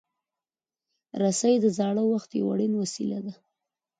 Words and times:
رسۍ 1.21 1.53
د 1.61 1.65
زاړه 1.77 2.03
وخت 2.11 2.29
یو 2.39 2.45
اړین 2.53 2.73
وسیله 2.81 3.19
ده. 3.25 3.33